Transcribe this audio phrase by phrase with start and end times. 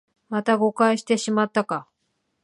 [0.29, 1.87] また誤解してしまったか